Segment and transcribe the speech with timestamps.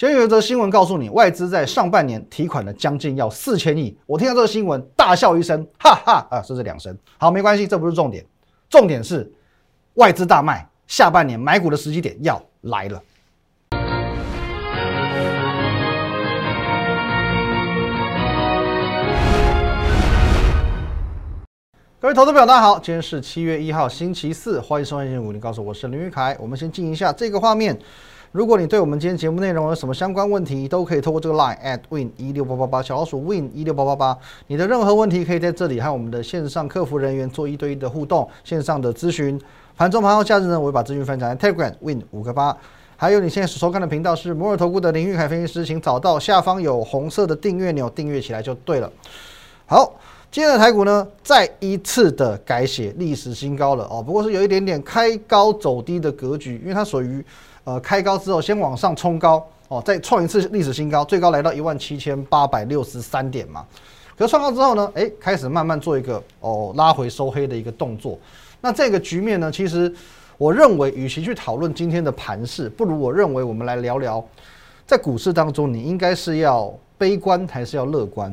[0.00, 3.94] 先有一则新闻告诉你，外资在上半年提款了将近要四千亿。
[4.06, 6.96] 我听到这个新闻，大笑一声，哈哈啊，这是两声。
[7.18, 8.24] 好，没关系，这不是重点，
[8.70, 9.30] 重点是
[9.96, 13.02] 外资大卖，下半年买股的时机点要来了。
[22.00, 26.34] 各位投资朋友，大家好，今天是七月一号，星期四，欢迎收看《新股林告诉我是林玉凯。
[26.40, 27.78] 我们先进一下这个画面。
[28.32, 34.16] 如果你对我们今天节目内容有什么相关问题，都可以透过这个 line at win 一六八八八小老鼠 win 一六八八八。
[34.46, 39.36] 你的任何问题可以在这里和我们的线上客服人员做一对一的互动，线上的咨询。
[39.76, 42.56] 盘中盘后假日呢，我会把资讯分享在 Telegram win 五个八。
[42.96, 48.88] 还有你现在所收看的频道是摩尔投顾的林玉凯分析师，请找到下方有红色的订阅钮，订阅起来就对了。
[49.66, 49.92] 好。
[50.32, 57.20] 今天的台股呢，再一次的改写历史新高了哦，不过是有一点点开高走低的格局，因为它属于
[57.70, 63.64] 呃开高之后先往上冲高哦，再创一次历史新高，最高来到一万七千八百六十三点嘛。
[64.18, 68.18] 可创高之后呢，哎，开始慢慢做一个哦拉回收黑的一个动作。
[68.60, 69.92] 那这个局面呢，其实
[70.36, 74.22] 我认为，与其去讨论今天的盘势，不如我认为我们来聊聊，
[74.84, 78.28] 在股市当中，你应该是要悲观还是要乐观？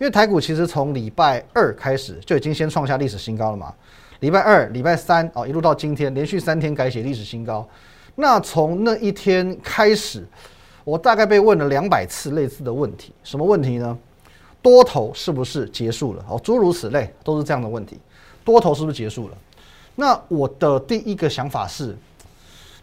[0.00, 3.72] 因为台股其实从礼拜二开始就已经先创下历史新高了嘛，
[4.18, 7.64] 礼拜二、礼拜三哦，一路到今天，连续三天改写历史新高。
[8.16, 10.24] 那从那一天开始，
[10.84, 13.98] 我大概被问了两百次类似的问题，什么问题呢？
[14.62, 16.24] 多头是不是结束了？
[16.28, 17.98] 哦，诸如此类都是这样的问题。
[18.44, 19.34] 多头是不是结束了？
[19.94, 21.96] 那我的第一个想法是，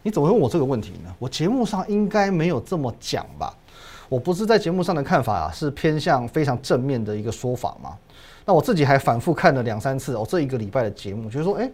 [0.04, 1.14] 你怎么问我这个问题呢？
[1.18, 3.56] 我节目上应该没有这么讲吧？
[4.10, 7.98] 我不是在节目上的看法啊，是偏向非常正面的一个说法嘛。
[8.46, 11.72] 那我自己还反复看了两三次哦，这一个礼拜的节目，觉得说，哎，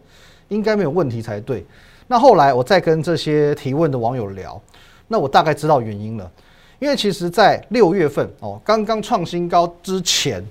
[0.50, 1.66] 应该没有问题才对。
[2.08, 4.60] 那后来我再跟这些提问的网友聊，
[5.08, 6.32] 那我大概知道原因了。
[6.80, 10.44] 因为其实，在六月份哦，刚刚创新高之前，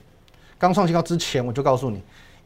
[0.58, 2.02] 刚创新高之前，我就告诉你，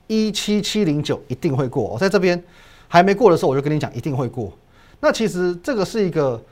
[0.07, 1.83] 一七七零九一定会过。
[1.83, 2.43] 我在这边
[2.89, 4.53] 还没过的时候，我就跟你讲一定会过。
[5.01, 6.43] 那其实这个是一个。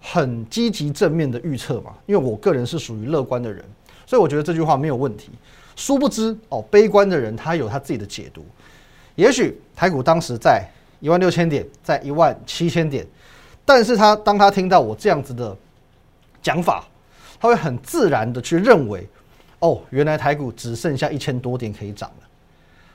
[0.00, 3.64] 很积极正面的预测嘛，因为我个人是属于乐观的人，
[4.06, 5.32] 所以我觉得这句话没有问题。
[5.74, 8.46] 殊不知哦，悲观的人他有他自己的解读。
[9.16, 10.64] 也许台股当时在
[11.00, 13.06] 一万六千点，在一万七千点，
[13.64, 15.56] 但是他当他听到我这样子的
[16.42, 16.84] 讲法，
[17.40, 19.06] 他会很自然的去认为，
[19.60, 22.26] 哦，原来台股只剩下一千多点可以涨了。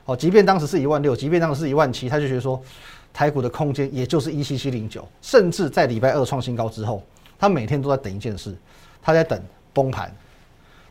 [0.06, 2.60] 哦，即便当时是一万六，即便当时是一万七，他就觉得说。
[3.16, 7.00] 台股的空间也就是一七七零九，甚至在礼拜二创新高之后，
[7.38, 8.52] 他每天都在等一件事，
[9.00, 9.40] 他在等
[9.72, 10.12] 崩盘，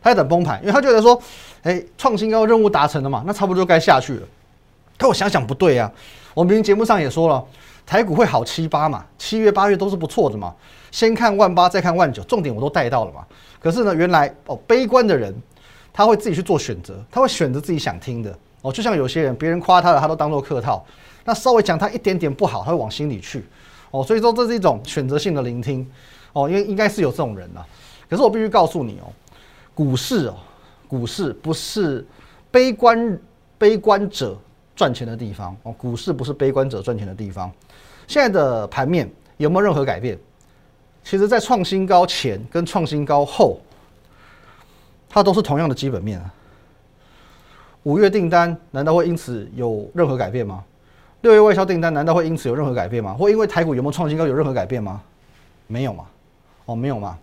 [0.00, 1.22] 他在等崩盘，因为他觉得说，
[1.64, 4.26] 哎，创新高任务达成了嘛，那差不多就该下去了。
[4.98, 5.90] 可我想想不对啊，
[6.34, 7.44] 我们节目上也说了，
[7.84, 10.54] 台股会好七八嘛，七月八月都是不错的嘛，
[10.90, 13.24] 先看万八再看万九，重点我都带到了嘛。
[13.60, 15.34] 可是呢，原来哦，悲观的人
[15.92, 20.84] 他会自己去做选择，他会选择自己想听的哦，就像有些人别人夸他的，他都当做客套。
[21.24, 23.44] 那稍微讲他一点点不好，他会往心里去，
[23.90, 25.90] 哦，所以说这是一种选择性的聆听，
[26.34, 27.64] 哦，因为应该是有这种人呐。
[28.10, 29.08] 可是我必须告诉你哦，
[29.74, 30.36] 股市哦，
[30.86, 32.06] 股市不是
[32.50, 33.18] 悲观
[33.56, 34.36] 悲观者
[34.76, 37.50] 赚钱的地方哦，股市不是悲观者赚钱的地方。
[38.06, 40.18] 现在的盘面有没有任何改变？
[41.02, 43.58] 其实，在创新高前跟创新高后，
[45.08, 46.32] 它都是同样的基本面啊。
[47.82, 50.64] 五月订单难道会因此有任何改变吗？
[51.20, 53.14] 六月外销订单难道会因此有任何改变吗？
[53.14, 55.00] 或因为台股有没有创新高有任何改变吗？
[55.66, 56.06] 没有嘛？
[56.64, 57.18] 哦，没有嘛？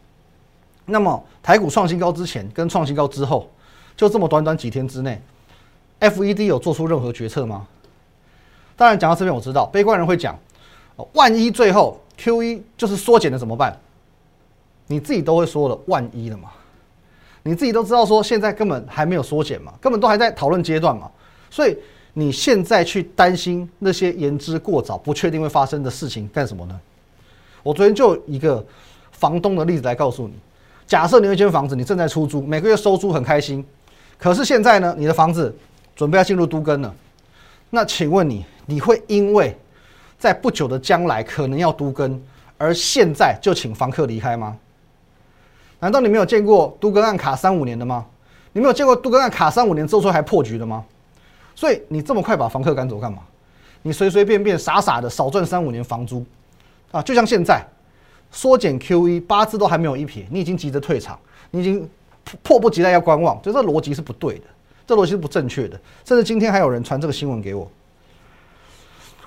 [0.86, 3.50] 那么台股创新高之前跟创新高之后，
[3.96, 5.20] 就这么短短几天之内
[6.02, 7.66] ，FED 有做出任何决策吗？
[8.76, 10.38] 当然，讲到这边我知道，悲观人会讲，
[11.14, 13.80] 万一最后 QE 就是缩减了怎么办？
[14.88, 16.50] 你自己都会说了，万一了嘛？
[17.44, 21.10] 你自己都知道说现在根本还没有缩减嘛，根本都还在讨论阶段嘛，
[21.50, 21.78] 所以。
[22.14, 26.78] 你现在去担心那些言之过早、不确定会发生的事情干什么呢？
[27.64, 28.62] 我昨天就一个
[29.14, 30.34] 房东的例子来告诉你：
[30.86, 33.66] 假设你有一间房子，你正在出租，每个月收租很开心，
[34.18, 35.56] 可是现在呢，你的房子
[35.96, 36.94] 准备要进入都更了。
[37.70, 39.58] 那请问你，你会因为
[40.18, 42.22] 在不久的将来可能要都更，
[42.58, 44.58] 而现在就请房客离开吗？
[45.80, 48.06] 难道你没有见过都更案卡三五年的吗？
[48.54, 50.86] 你没有见过都更案卡三五年之后还破局的吗？
[51.56, 53.20] 所以你这么快把房客赶走干嘛？
[53.82, 56.24] 你随随便便傻傻的少赚三五年房租
[56.92, 57.02] 啊！
[57.02, 57.66] 就像现在
[58.32, 61.90] 缩减 QE 八字都还没有一撇，你已经急着退场，你已经
[62.44, 64.44] 迫不及待要观望，就这逻辑是不对的，
[64.92, 65.80] 这逻辑是不正确的。
[66.04, 67.66] 甚至今天还有人传这个新闻给我，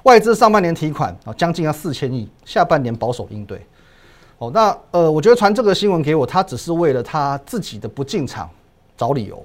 [0.03, 3.63] 外资上半年提款啊将近要四千亿，下半年保守应对。
[4.37, 8.51] 哦，那呃，我觉得传这个新闻给我，他只是为了他自己的不进场
[8.95, 9.43] 找理由。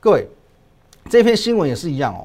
[0.00, 0.26] 各位，
[1.10, 2.24] 这篇新闻也是一样哦，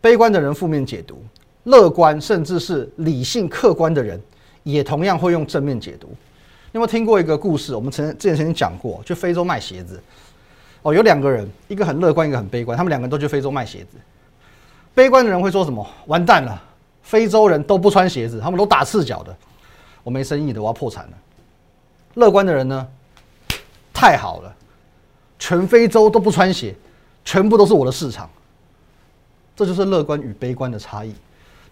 [0.00, 1.20] 悲观的人负面解读，
[1.64, 4.22] 乐观甚至是理性客观的人
[4.62, 6.06] 也同样会用正面解读。
[6.70, 7.74] 有没有听过一个故事？
[7.74, 10.00] 我们曾之前曾经讲过，去非洲卖鞋子。
[10.86, 13.98] 哦，有两个人，一个很乐观，一个很悲观，他们两个人都去非洲卖鞋子。
[14.94, 15.84] 悲观的人会说什么？
[16.06, 16.62] 完蛋了，
[17.02, 19.36] 非洲人都不穿鞋子，他们都打赤脚的。
[20.04, 21.10] 我没生意的，我要破产了。
[22.14, 22.86] 乐观的人呢？
[23.92, 24.54] 太好了，
[25.40, 26.72] 全非洲都不穿鞋，
[27.24, 28.30] 全部都是我的市场。
[29.56, 31.12] 这就是乐观与悲观的差异。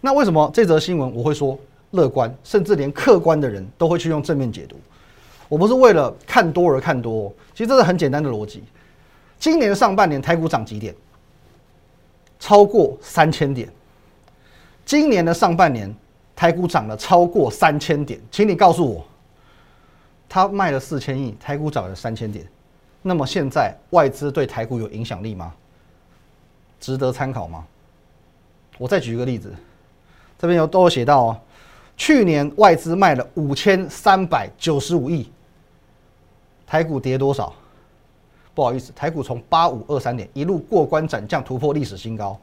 [0.01, 1.57] 那为什么这则新闻我会说
[1.93, 4.75] 乐观，甚至连客观的人都会去用正面解读？
[5.49, 8.65] 我不是为了看多而看多，其实这是很简单的逻辑。
[9.45, 10.95] 今年上半年台股涨几点？
[12.39, 13.69] 超过三千点。
[14.87, 15.95] 今年的上半年。
[16.35, 19.07] 台股涨了超过三千点，请你告诉我，
[20.29, 22.45] 他卖了四千亿，台股涨了三千点，
[23.03, 25.55] 那么现在外资对台股有影响力吗？
[26.81, 27.65] 值得参考吗？
[28.79, 29.55] 我再举一个例子，
[30.37, 31.41] 这边有都有写到哦，
[31.97, 35.31] 去年外资卖了五千三百九十五亿，
[36.67, 37.55] 台股跌多少？
[38.55, 42.39] 不好意思，台股从八五二三点一路过关斩将，突破历史新高。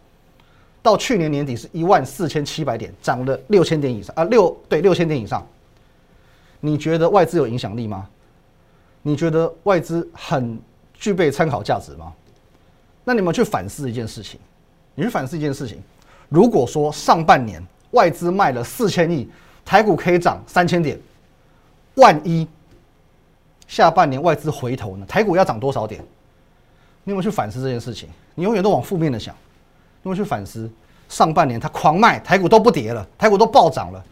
[0.84, 5.46] 到去年年底是一万四千七百点，涨了六千点以上啊，六对六千点以上。
[6.60, 8.08] 你觉得外资有影响力吗？
[9.02, 10.60] 你觉得外资很
[10.94, 12.14] 具备参考价值吗？
[13.04, 14.40] 那你们去反思一件事情，
[14.96, 15.82] 你去反思一件事情。
[16.30, 19.28] 如果说上半年外资卖了四千亿，
[19.64, 21.00] 台股可以涨三千点，
[21.96, 22.48] 万一
[23.72, 25.06] 下半年外资回头呢？
[25.06, 26.02] 台股要涨多少点？
[27.06, 28.10] 你有没有去反思这件事情？
[28.36, 29.34] 你永远都往负面的想。
[30.04, 30.70] 你有没有去反思，
[31.08, 34.04] 上半年他狂卖，台股都不跌了，台股都暴涨了。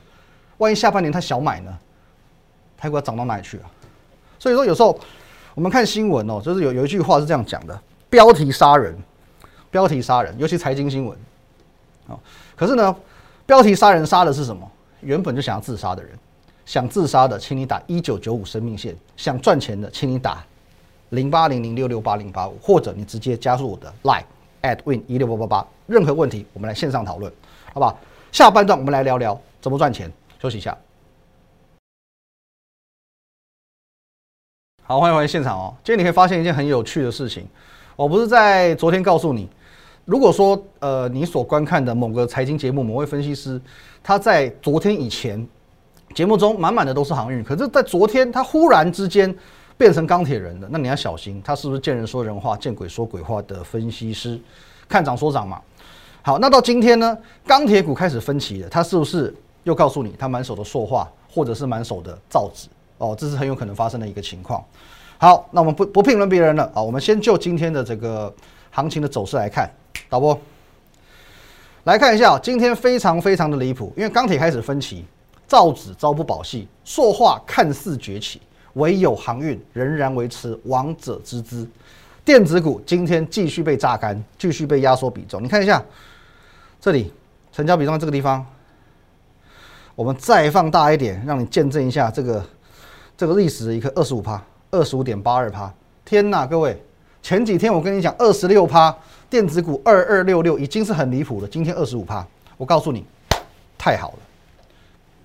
[0.59, 1.77] 万一下半年他小买呢？
[2.77, 3.67] 台股要涨到哪里去啊？
[4.39, 4.97] 所以说有时候
[5.53, 7.77] 我们看新闻哦，就是有有一句话是这样讲的：
[8.09, 8.97] 标题杀人，
[9.69, 11.17] 标题杀人，尤其财经新闻。
[12.07, 12.17] 哦，
[12.55, 12.95] 可是呢，
[13.45, 14.71] 标题杀人杀的是什么？
[15.01, 16.17] 原本就想要自杀的人，
[16.69, 20.45] 想自杀的，请你打一九九五生命线；想赚钱的，请你打
[21.09, 24.23] 零八零零六六八零八五，或者你直接加入我的 Line
[24.61, 25.67] at win 一六八八八。
[25.87, 27.33] 任何问题，我们来线上讨论，
[27.73, 27.97] 好不好？
[28.31, 30.13] 下半段我们来聊聊怎么赚钱。
[30.39, 30.77] 休息一下。
[34.83, 35.75] 好，欢迎回现场哦。
[35.83, 37.47] 今天你可以发现一件很有趣的事情。
[37.95, 39.49] 我不是在昨天告诉你，
[40.05, 43.59] 如果说呃你所观看的某个财经节目某位分析师，
[44.03, 45.43] 他在昨天以前
[46.13, 49.33] 节目中满满的都是航运，可是，在昨天他忽然之间
[49.77, 54.39] 变成钢铁人了，那你要小心，他是不是见人说人话，见鬼说鬼话的分析师？
[54.87, 55.61] 看涨说涨嘛。
[56.21, 59.33] 好，那到今天呢，钢铁股开始分歧了，他是不是
[59.63, 62.67] 又告诉你他满手的塑化，或者是满手的造纸？
[62.97, 64.63] 哦，这是很有可能发生的一个情况。
[65.17, 68.33] 好，那我们不不评论别人了啊，我们先就今天的这个
[68.71, 69.71] 行情的走势来看。
[70.09, 70.37] 导播，
[71.85, 75.05] 来看一下，今天非常非常的离谱，因为钢铁开始分歧，
[75.49, 78.39] 造纸朝不保夕，塑化看似崛起，
[78.75, 81.67] 唯有航运仍然维持王者之姿。
[82.23, 85.43] 电子股今天继续被榨干，继续被压缩比重。
[85.43, 85.83] 你看一下。
[86.81, 87.11] 这里
[87.51, 88.45] 成交比重这个地方，
[89.95, 92.41] 我们再放大一点，让你见证一下这个
[93.17, 94.41] 这个历史的一个二十五趴，
[94.71, 95.69] 二十五点八二趴。
[96.05, 96.81] 天哪，各位，
[97.21, 98.95] 前几天我跟你讲二十六趴，
[99.29, 102.25] 电子股二二六六已经是很离谱了，今天二十五趴，
[102.55, 103.05] 我告诉你，
[103.77, 104.19] 太好了，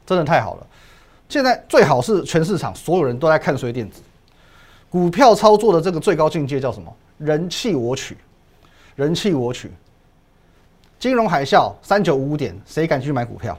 [0.07, 0.67] 真的太好了。
[1.29, 4.03] 现在最好是全市场所有人都在看衰电子
[4.91, 6.95] 股票操作的这个最高境界叫什么？
[7.19, 8.17] 人气我取，
[8.95, 9.71] 人气我取。
[10.99, 13.59] 金融海啸三九五五点，谁敢去买股票？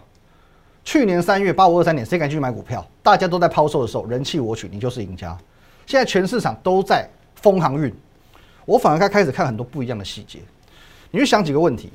[0.83, 2.85] 去年三月八五二三点，谁敢去买股票？
[3.03, 5.37] 大家都在抛售的时候，人气我取，你就是赢家。
[5.85, 7.93] 现在全市场都在疯航运，
[8.65, 10.39] 我反而该开始看很多不一样的细节。
[11.11, 11.91] 你去想几个问题：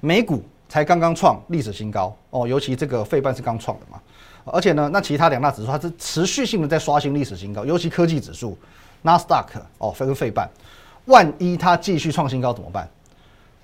[0.00, 4.00] 美股才刚刚创历史新高哦，尤其这个费半是刚创的嘛，
[4.44, 8.56] 而且呢，那其他两大指数它是持续性的在刷新历史新高，尤其科技指数
[9.02, 10.48] 纳斯达克哦，跟费半，
[11.06, 12.88] 万一它继续创新高怎么办？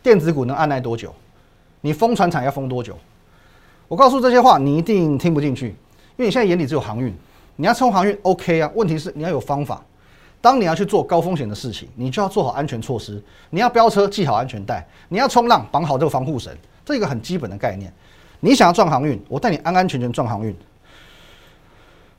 [0.02, 1.14] 电子股能按耐多久？
[1.80, 2.98] 你封船厂要封多久？
[3.86, 7.14] 我告诉这些话，你一定听不进去，因为你现在眼里只有航运，
[7.54, 8.68] 你要冲航运 OK 啊？
[8.74, 9.80] 问题是你要有方法。
[10.40, 13.22] 当你要去做高风险的事情，你就要做好安全措施。
[13.50, 16.52] 你要飙车，系好安全带；你要冲浪，绑好这个防护绳。
[16.86, 17.92] 这一个很基本的概念。
[18.40, 20.56] 你想要赚航运，我带你安安全全赚航运。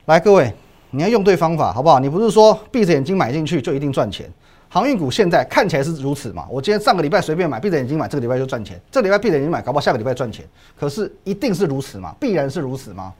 [0.04, 0.52] 来，各位，
[0.90, 1.98] 你要用对方法，好不好？
[1.98, 4.30] 你不是说闭着眼睛买进去就一定赚钱。
[4.68, 6.46] 航运股现在看起来是如此嘛？
[6.50, 10.44] 我今天上个礼拜随便买，闭着眼睛买，这个礼拜就赚钱；这礼拜闭着眼睛买，搞不好下个礼拜赚钱。
[10.78, 12.14] 可是一定是如此吗？
[12.20, 13.14] 必然是如此吗？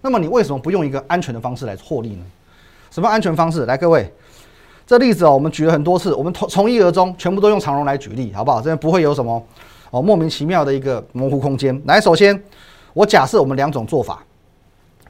[0.00, 2.24] 那么你为什么不用一个安全的方式来获利呢？
[2.90, 3.64] 什么安全方式？
[3.66, 4.12] 来，各位，
[4.86, 8.58] 这例子哦，我们举了很多次，我们从从一而终，全部都用长荣来举例，好不好？
[8.58, 9.40] 这边不会有什么
[9.90, 11.80] 哦莫名其妙的一个模糊空间。
[11.86, 12.40] 来，首先
[12.92, 14.22] 我假设我们两种做法，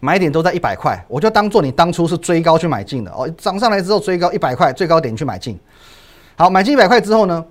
[0.00, 5.58] 买点都在一百块，我就当做你当初是追高去买进的哦，涨上来之后追高一百块，最高点去买进。
[6.36, 7.44] 好，买进一百块之后呢，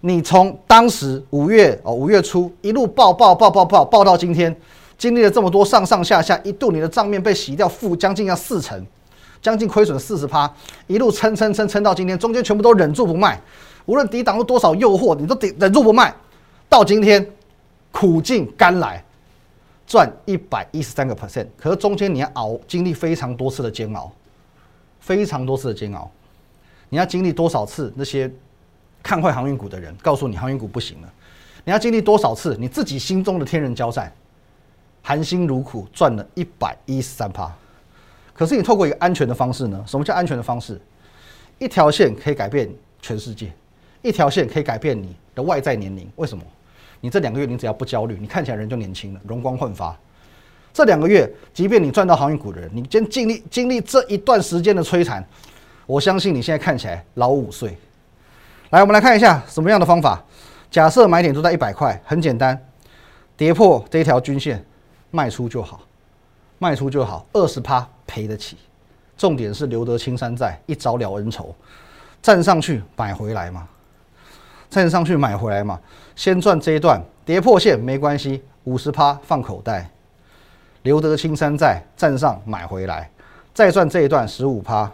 [0.00, 4.54] 你从当时五月哦五月初一路爆爆爆爆爆爆到今天，
[4.98, 8.84] 经历了这么多上上下下，一度你的账面被洗掉负将近要四成。
[9.42, 10.50] 将近亏损四十趴，
[10.88, 13.40] 一路撑撑撑撑到今天，中间全部都忍住不卖，
[13.84, 16.12] 无论抵挡住多少诱惑，你都得忍住不卖。
[16.68, 17.26] 到今天
[17.90, 19.02] 苦尽甘来，
[19.86, 21.46] 赚一百一十三个 percent。
[21.58, 24.12] 可是中间你要熬，经历非常多次的煎熬，
[25.00, 26.10] 非常多次的煎熬。
[26.88, 28.30] 你要经历多少次那些
[29.02, 31.12] 看坏航运股的人告诉你航运股不行了？
[31.64, 34.12] 你要经历多少次你自己心中的天人交战，
[35.02, 37.50] 含辛茹苦赚了一百一十三趴。
[38.34, 39.82] 可是你透过一个安全的方式呢？
[39.86, 40.80] 什么叫安全的方式？
[41.58, 42.68] 一条线可以改变
[43.00, 43.50] 全世界，
[44.02, 46.06] 一条线可以改变你的外在年龄。
[46.16, 46.44] 为什么？
[47.00, 49.96] 你这两个月你只要不焦虑，你看起来人就年轻了，容光焕发。
[50.72, 55.24] 这两个月，即便你赚到航运股的人，你先经历经历这一段时间的摧残，
[55.86, 57.76] 我相信你现在看起来老五岁。
[58.70, 60.22] 来，我们来看一下什么样的方法。
[60.70, 62.60] 假设买点都在一百块，很简单，
[63.36, 64.64] 跌破这一条均线，
[65.10, 65.80] 卖出就好，
[66.58, 67.88] 卖出就好，二十趴。
[68.08, 68.56] 赔得起，
[69.18, 71.52] 重点是留得青山在，一朝了恩仇，
[72.22, 73.66] 站上去买回来嘛，
[74.68, 75.78] 站上去买回来嘛，
[76.14, 79.90] 先赚这一段，跌破线没关系，五十趴放口袋，
[80.82, 83.10] 留得青山在，站上买回来，
[83.54, 84.90] 再赚这一段十五趴，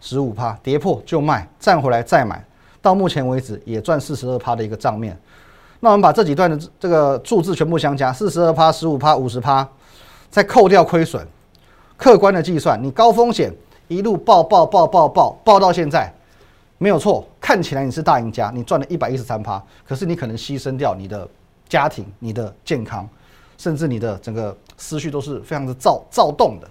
[0.00, 2.44] 十五趴跌破就卖，站回来再买，
[2.80, 5.16] 到目前为止也赚四十二趴的一个账面，
[5.80, 9.68] 那我们把这几段的这个数字全部相加，四十二趴、十五趴、五十趴，
[10.30, 11.26] 再扣掉亏损。
[11.98, 13.50] 客观的计算，你高风险
[13.88, 16.12] 一路爆爆爆爆爆爆到现在，
[16.78, 19.62] 没有错，看起来你是大赢家，你赚了一百一十三趴。
[19.86, 21.26] 可是你可能牺牲掉你的
[21.68, 23.08] 家庭、你的健康，
[23.56, 26.68] 甚至你的整个思绪都是非常的躁躁动的。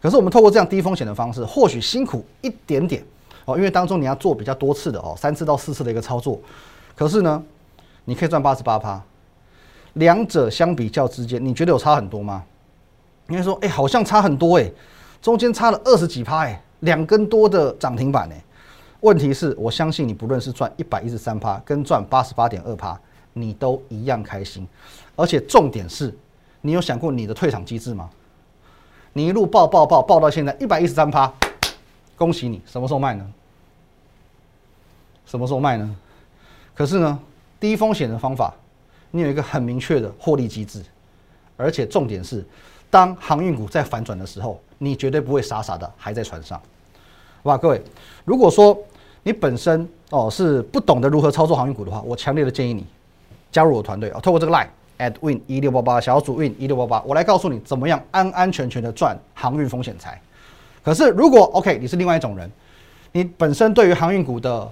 [0.00, 3.04] 可是我们透过这样低风险的方式，或许辛苦一点点
[3.44, 6.40] 哦，因为当中你要做比较多次的哦，三次到四次的一个操作。
[6.96, 7.42] 可是呢，
[8.06, 9.02] 你可以赚八十八趴，
[9.94, 12.42] 两者相比较之间，你觉得有差很多吗？
[13.28, 14.70] 应该说，哎，好像差很多哎，
[15.20, 18.42] 中间差了二十几趴哎，两根多的涨停板哎。
[19.00, 22.98] 问题是我相信你，不论是赚一百一十三趴，跟赚八十八点二趴，
[23.32, 24.66] 你都一样开心。
[25.14, 26.16] 而且重点是，
[26.60, 28.10] 你有想过你的退场机制吗？
[29.12, 31.32] 你一路爆爆爆爆到现在一百一十三趴，
[32.16, 33.26] 恭喜你，什么时候卖呢？
[35.26, 35.96] 什么时候卖呢？
[36.74, 37.18] 可是呢，
[37.60, 38.54] 低风险的方法，
[39.10, 40.82] 你有一个很明确的获利机制，
[41.56, 42.44] 而且重点是。
[42.90, 46.58] 当航运股在反转的时候，你绝对不会傻傻的还在船上，
[47.42, 47.58] 好吧？
[47.58, 47.80] 各位，
[48.24, 48.76] 如果说
[49.22, 52.84] 你本身哦是不懂得如何操作航运股的话，我强烈的建议你
[53.50, 54.66] 加入我团队啊，透过这个 line
[54.98, 60.20] at win 一六八八小组 win 一六八八，我来告诉你怎么样安安全全的赚航运风险财。
[60.82, 62.50] 可是如果 OK，你是另外一种人，
[63.12, 64.70] 你本身对于航运股的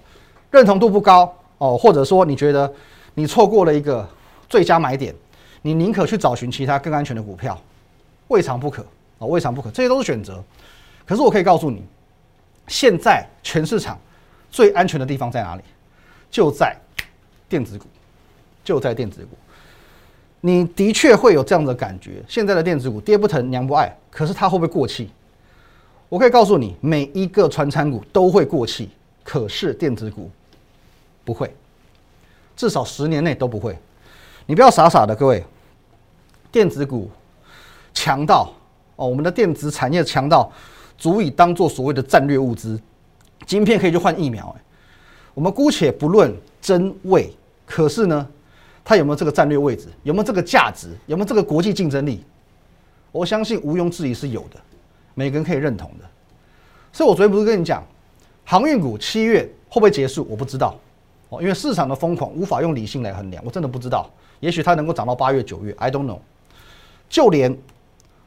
[0.50, 2.72] 认同度不高哦，或者说你觉得
[3.14, 4.06] 你错过了一个
[4.48, 5.14] 最佳买点，
[5.62, 7.58] 你宁可去找寻其他更安全的股票。
[8.28, 8.82] 未尝不可
[9.18, 10.42] 啊，未尝不可，这些都是选择。
[11.06, 11.82] 可是我可以告诉你，
[12.66, 13.98] 现在全市场
[14.50, 15.62] 最安全的地方在哪里？
[16.30, 16.76] 就在
[17.48, 17.86] 电子股，
[18.64, 19.36] 就在电子股。
[20.40, 25.10] 你的确会有这样的感觉，现在的电子股跌不疼娘不爱，可是它会不会过气？
[26.08, 28.90] 我可以告诉你，每一个传产股都会过气，
[29.24, 30.30] 可是电子股
[31.24, 31.54] 不会，
[32.56, 33.76] 至少十年内都不会。
[34.46, 35.44] 你不要傻傻的，各位，
[36.50, 37.10] 电子股。
[37.98, 38.52] 强到
[38.96, 40.52] 哦，我们的电子产业强到
[40.98, 42.80] 足以当做所谓的战略物资，
[43.46, 44.54] 晶片可以去换疫苗。
[44.56, 44.62] 哎，
[45.34, 47.30] 我们姑且不论真伪，
[47.66, 48.26] 可是呢，
[48.84, 52.24] 它有没有这个战略位置，有没有这个价值，有没有这个国际竞争力？
[53.12, 54.60] 我相信毋庸置疑是有的，
[55.14, 56.04] 每个人可以认同的。
[56.92, 57.82] 所以我昨天不是跟你讲，
[58.44, 60.26] 航运股七月会不会结束？
[60.30, 60.74] 我不知道
[61.28, 64.08] 哦，因为市场的疯狂无法用理性来衡量，我真的不知道。
[64.40, 66.18] 也许它能够涨到八月、九月，I don't know。
[67.08, 67.56] 就连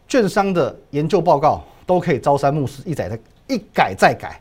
[0.08, 4.40] 券商的研究报告都可以朝三暮四，一改再一改再改，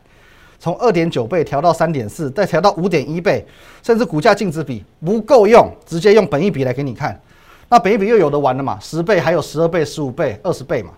[0.59, 3.43] 从二点九倍调到三点四，再调到五点一倍，
[3.81, 7.19] 甚至股价净值比不够用，直接用本一比来给你看。
[7.67, 8.77] 那本一比又有的玩了嘛？
[8.79, 10.91] 十倍还有十二倍、十五倍、二十倍嘛，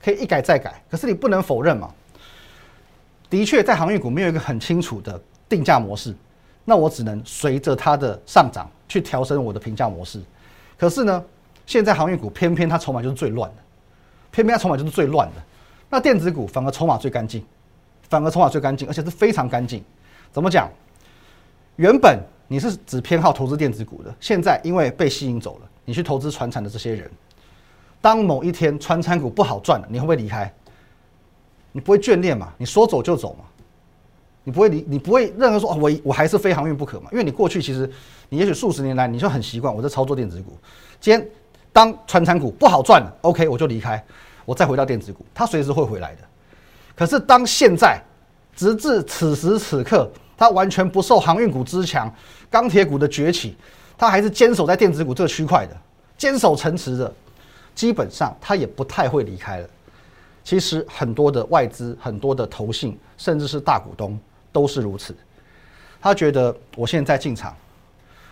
[0.00, 0.80] 可以一改再改。
[0.88, 1.92] 可是你不能否认嘛，
[3.28, 6.14] 的确在航运股没有一个很清楚的定价模式，
[6.64, 10.20] 那我只能随着它的上涨去调整我的评价模式。
[10.78, 11.24] 可是呢，
[11.66, 13.56] 现在航运股偏偏它筹码就是最乱的。
[14.30, 15.42] 偏偏它筹码就是最乱的。
[15.90, 17.44] 那电子股反而筹码最干净，
[18.08, 19.82] 反而筹码最干净，而且是非常干净。
[20.32, 20.70] 怎么讲？
[21.76, 22.18] 原本
[22.48, 27.10] 你是只偏好投资电子股的，现在因为被吸引走了，你去投资传产的这些人，
[28.00, 30.52] 当某一天传产股不好赚了，你会不会离开？
[31.72, 32.52] 你不会眷恋嘛？
[32.58, 33.44] 你说走就走嘛？
[34.44, 37.08] 你不会离，你不会任何说，我我还是非航运不可嘛？
[37.12, 37.88] 因为你过去其实，
[38.28, 40.56] 你也许数十年来你就很习惯我在操作电子股。
[41.00, 41.28] 今天
[41.72, 44.02] 当传产股不好赚了，OK，我就离开，
[44.48, 46.22] 我再回到电子股，它随时会回来的。
[46.96, 48.00] 可是当现在，
[48.56, 52.10] 直至此时此刻，它完全不受航运股之强、
[52.50, 53.54] 钢铁股的崛起，
[53.98, 55.76] 它还是坚守在电子股这个区块的，
[56.16, 57.12] 坚守城池的，
[57.74, 59.68] 基本上它也不太会离开了。
[60.42, 64.18] 其实很多的外资、很多的投信，甚至是大股东。
[64.50, 65.14] 都是如此，
[66.00, 67.54] 他觉得我现在进场，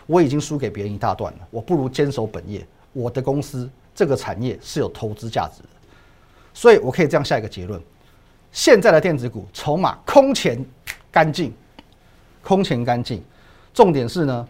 [0.06, 2.66] 我已经输给别人一大段了，我不如坚守本业。
[2.94, 5.68] 我的公司这个产业是有投资价值的，
[6.56, 7.78] 所以我可以这样下一个结论：
[8.50, 10.58] 现在的电子股筹码空前
[11.12, 11.52] 干净，
[12.42, 13.22] 空前干净。
[13.74, 14.48] 重点是呢，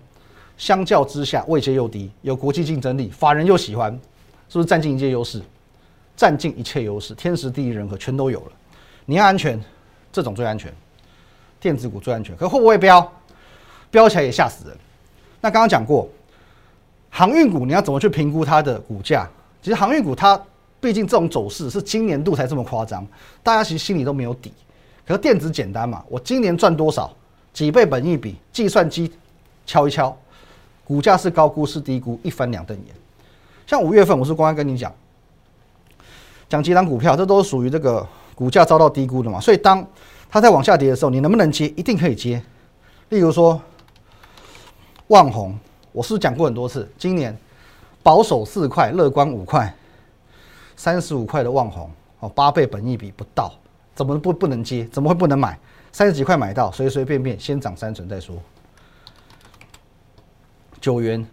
[0.57, 3.93] 相较之下位阶又低，有国际竞争力，法人又喜欢，
[4.49, 5.43] 是不是占尽一切优势？
[6.17, 8.53] 占尽一切优势，天时地利人和全都有了。
[9.05, 9.61] 你要安全，
[10.13, 10.73] 这种最安全。
[11.59, 13.13] 电子股最安全，可会不会飙？
[13.91, 14.79] 飙起来也吓死人。
[15.41, 16.09] 那刚刚讲过，
[17.11, 19.29] 航运股你要怎么去评估它的股价？
[19.61, 20.41] 其实航运股它
[20.80, 23.06] 毕竟这种走势是今年度才这么夸张，
[23.42, 24.52] 大家其实心里都没有底。
[25.06, 27.12] 可是电子简单嘛，我今年赚多少？
[27.52, 29.11] 几倍本益比，计算机
[29.64, 30.16] 敲一敲，
[30.85, 32.95] 股价是高估是低估，一翻两瞪眼。
[33.66, 34.92] 像五月份，我是公开跟你讲，
[36.49, 39.87] 讲几档股票，这都是属于这个股价遭到低估的嘛，所以当。
[40.28, 41.68] 它在往下跌的时候，你能不能接？
[41.76, 42.42] 一定可以接。
[43.11, 43.59] 例如说，
[45.06, 45.56] 万红，
[45.92, 46.87] 我是讲过很多次？
[46.99, 47.35] 今年
[48.02, 49.73] 保守四块，乐观五块，
[50.76, 51.90] 三十五块的万红
[52.21, 53.52] 哦，八倍本益比不到，
[53.95, 54.85] 怎么不不能接？
[54.92, 55.59] 怎么会不能买？
[55.90, 58.37] 三十几块买到，随随便便先涨三成再说。
[60.80, 61.26] 九元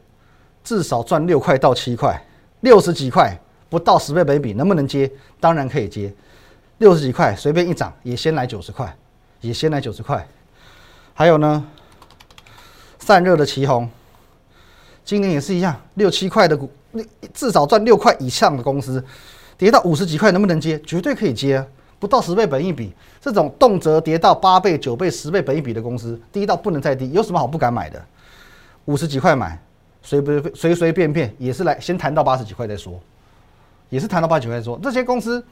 [0.64, 2.20] 至少赚六块到七块，
[2.62, 3.38] 六十几块
[3.70, 5.12] 不到十倍本益比，能不能接？
[5.40, 6.14] 当然可以接。
[6.78, 8.96] 六十几块随便一涨也先来九十块，
[9.42, 10.26] 也先来九十块。
[11.14, 11.66] 还有呢，
[13.00, 13.90] 散热的旗红，
[15.06, 16.72] 今年也是一样，六七块的股，
[17.34, 19.04] 至少赚六块以上的公司，
[19.58, 20.80] 跌到五十几块能不能接？
[20.82, 21.66] 绝对可以接！
[22.00, 28.04] 不到十倍本一比，这种动辄跌到八倍、九倍、十倍本一比的公司，低到不能再低，有什么好不敢买的？
[28.86, 29.58] 五十几块买，
[30.02, 33.00] 随不随随便便也是来先谈到八十几块再说，
[33.90, 35.44] 也是谈到八十几块再说，这些公司。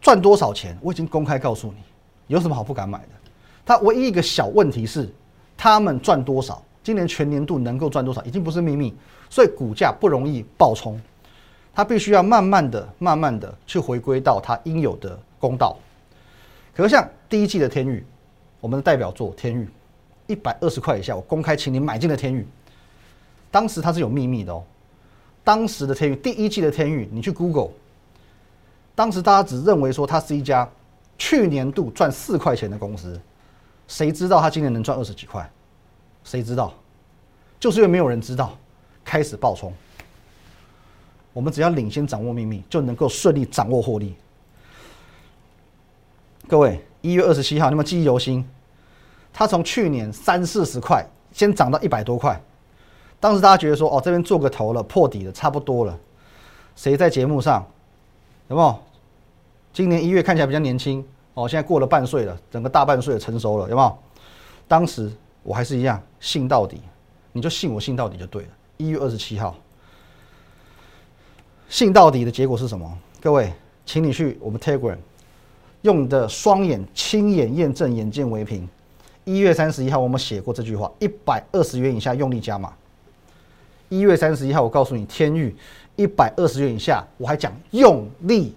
[0.00, 0.76] 赚多少钱？
[0.82, 1.76] 我已经公开告诉你，
[2.26, 3.08] 有什么好不敢买的？
[3.64, 5.08] 它唯一一个小问题是，
[5.56, 8.92] 他们赚多少，今年全年度能够赚多少，已经不是秘密，
[9.32, 11.00] 所以股价不容易暴冲，
[11.72, 15.74] 它必须要慢慢的、慢慢的去回归到它应有的公道。
[16.74, 18.04] 可是像第一季的天域，
[18.60, 19.66] 我们的代表作天域，
[20.26, 22.46] 一百二十块以下，我公开请你买进的天域，
[23.50, 24.62] 当时它是有秘密的哦，
[25.42, 27.70] 当时的天域，第一季的天域，你去 Google。
[28.94, 30.68] 当时大家只认为说它是一家
[31.16, 33.18] 去年度赚四块钱的公司，
[33.88, 35.50] 谁知道它今年能赚二十几块？
[36.22, 36.74] 谁知道？
[37.58, 38.54] 就是因为没有人知道，
[39.04, 39.72] 开始爆冲。
[41.32, 44.14] 我们只要领先掌握秘密，就能够顺利掌握获利。
[46.46, 48.46] 各位，一月二十七号，你们记忆犹新，
[49.32, 52.38] 它从去年三四十块，先涨到一百多块。
[53.18, 55.98] 当时大家觉得说，哦，这边做个头了，破底了，差不多了。
[56.76, 57.66] 谁在节目上？
[58.48, 58.78] 有没有？
[59.72, 63.98] 今年一月看起来比较年轻哦，现在过了半岁了，整个大半岁成熟了，有没有？
[64.68, 65.10] 当时
[65.42, 66.82] 我还是一样信到底，
[67.32, 68.48] 你就信我信到底就对了。
[68.82, 69.54] 一月二十七号，
[71.68, 72.98] 信到底的结果是什么？
[73.20, 73.52] 各位，
[73.86, 74.96] 请你去我们 Telegram
[75.82, 78.68] 用你的双眼亲眼验证，眼见为凭。
[79.22, 82.72] 一月三十一号我们写过这句话：一百二十元以下用力加码。
[83.88, 85.54] 一月三十一号我告诉你，天域。
[85.94, 88.52] 一百二十元以下，我还讲用力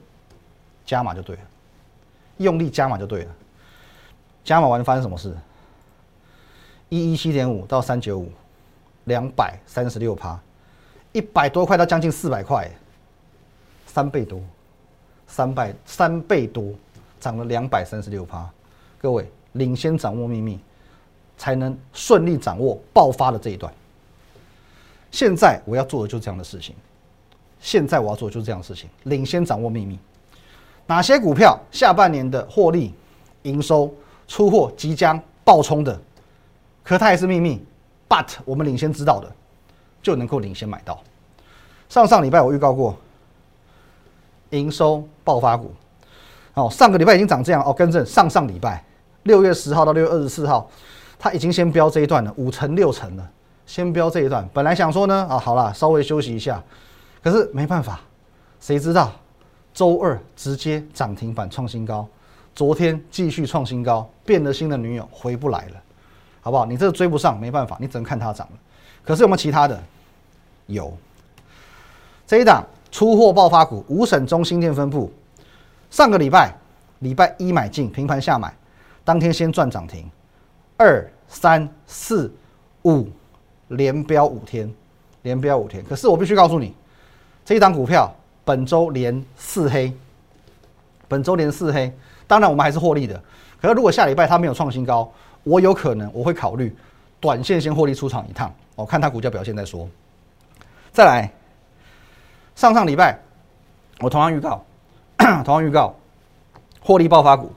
[0.86, 1.42] 加码就对了，
[2.38, 3.36] 用力加码就对了。
[4.44, 5.36] 加码完发生什么事？
[6.90, 8.32] 一一七点五到三九五，
[9.06, 10.40] 两百三十六趴，
[11.12, 12.70] 一百多块到将近四百块，
[13.88, 14.40] 三倍多，
[15.28, 16.74] 三倍三倍多，
[17.20, 18.48] 涨了两百三十六趴。
[18.98, 20.60] 各位领先掌握秘密，
[21.38, 23.74] 才能顺利掌握爆发的这一段。
[25.12, 26.76] 现在我要做的就是这样的事情。
[27.62, 29.98] 现在我要做的就是这样的事情，领先掌握秘密，
[30.88, 32.94] 哪些股票下半年的获利、
[33.44, 33.94] 营收、
[34.28, 36.00] 出货即将爆冲的，
[36.84, 37.64] 可它也是秘密。
[38.08, 39.32] But 我们领先知道的，
[40.02, 41.02] 就能够领先买到。
[41.90, 42.96] 上上礼拜我预告过
[44.52, 45.74] 营收爆发股。
[46.54, 48.82] 哦，上个礼拜已经涨这样哦，更正上上礼拜
[49.24, 50.70] 六月十号到六月二十四号，
[51.20, 53.30] 它已经先标这一段了，五成六成了，
[53.66, 54.48] 先标这一段。
[54.54, 56.64] 本来想说呢，啊，好了，稍微休息一下，
[57.22, 58.00] 可是没办法，
[58.62, 59.12] 谁知道
[59.74, 62.08] 周二直接涨停板创新高，
[62.54, 65.84] 昨天继续创新高，变了心的女友回不来了，
[66.46, 66.64] 好不好？
[66.64, 68.54] 你这个追不上，没办法，你只能看它涨了。
[69.04, 69.82] 可是有没有其他的？
[70.68, 70.96] 有，
[72.28, 75.12] 这一档出货爆发股，五省中心店分布。
[75.90, 76.54] 上个礼拜
[77.00, 78.54] 礼拜一买进，平盘下买，
[79.04, 80.08] 当天先赚涨停，
[80.78, 82.32] 二三四
[82.84, 83.10] 五
[83.70, 84.72] 连标五天，
[85.24, 85.84] 连标五天。
[85.84, 86.76] 可是我必须告诉你，
[87.44, 89.92] 这一档股票本周连四黑，
[91.08, 91.92] 本周连四黑。
[92.28, 93.20] 当然我们还是获利的。
[93.60, 95.12] 可是如果下礼拜它没有创新高，
[95.46, 96.76] 我有可能我会考虑
[97.22, 99.88] 短线先获利出场一趟，我看它股价表现再说。
[100.92, 101.32] 再来，
[102.56, 103.18] 上上礼拜
[104.02, 104.62] 我同样预告。
[105.46, 105.96] 同样预告，
[106.82, 107.50] 获利爆发股，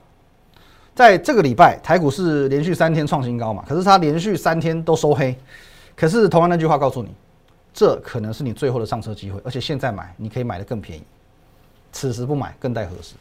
[0.95, 3.63] 在这个礼拜台股是连续三天创新高嘛？
[3.67, 5.37] 可是它连续三天都收黑。
[5.93, 7.13] 可是同样那句话告诉你，
[7.73, 11.03] 这可能是你最后的上车机会，而且现在买你可以买的更便宜，
[11.91, 13.15] 此时不买更待何时？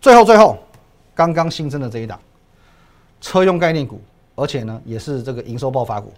[0.00, 0.58] 最后最后，
[1.14, 2.18] 刚刚新增的这一档
[3.22, 3.98] 车用概念股，
[4.34, 6.12] 而且呢也是这个营收爆发股，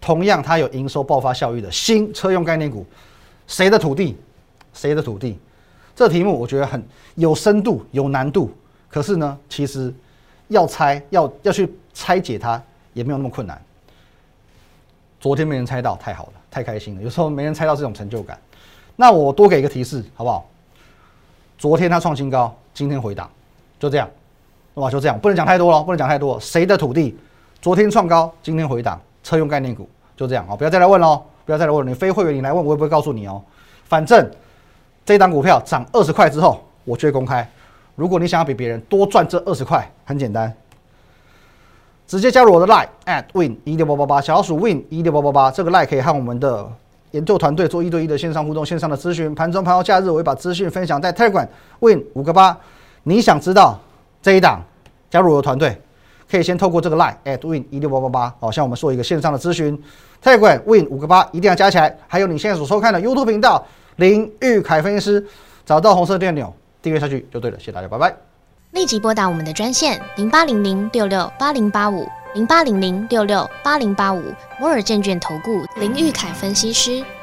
[0.00, 2.86] 同样它有营收爆发效益的新车用概念股，
[3.46, 4.16] 谁的土地？
[4.72, 5.38] 谁的土地？
[5.94, 6.82] 这题目我觉得很
[7.16, 8.50] 有深度、有难度，
[8.88, 9.92] 可是呢，其实
[10.48, 12.62] 要猜、要要去拆解它
[12.94, 13.60] 也没有那么困难。
[15.20, 17.02] 昨天没人猜到，太好了，太开心了。
[17.02, 18.40] 有时候没人猜到这种成就感，
[18.96, 20.48] 那我多给一个提示好不好？
[21.58, 23.30] 昨天它创新高，今天回档，
[23.78, 24.08] 就这样，
[24.74, 26.38] 哇，就这样，不能讲太多了，不能讲太多。
[26.40, 27.16] 谁的土地？
[27.60, 30.56] 昨天创高，今天回档，车用概念股，就这样啊！
[30.56, 33.42] 不要再来问喽，不要再来问，你非会员你来问，我也不会告诉你哦，
[33.84, 34.30] 反正。
[35.04, 37.44] 这档股票涨二十块之后，我就会公开。
[37.96, 40.54] 如果你想要比别人多赚这二十块，很简单，
[42.06, 45.50] 直接加入我的 line at win 一六八八八，小老鼠 win 一六八八八。
[45.50, 46.70] 这个 line 可以和我们的
[47.10, 49.34] 研究团队做一对一的线上互动、线上的咨询。
[49.34, 51.48] 盘中、盘后、假日，我会把资讯分享在 Telegram
[51.80, 52.56] win 五个八。
[53.02, 53.76] 你想知道
[54.22, 54.62] 这一档，
[55.10, 55.76] 加入我的团队，
[56.30, 59.76] 可以先透过这个 line at win 一六八八八，好，向我们做一个线上的咨询。
[60.22, 61.94] Telegram win 五个八一定要加起来。
[62.06, 63.66] 还有你现在所收看的 YouTube 频道。
[63.96, 65.26] 林玉凯分析师，
[65.66, 67.58] 找到红色电钮，订阅下去就对了。
[67.58, 68.14] 谢谢大家，拜拜。
[68.70, 74.22] 立即拨打我们的专线零八零零六六八零八五零八零零六六八零八五
[74.58, 77.04] 摩尔证券投顾林玉凯分析师。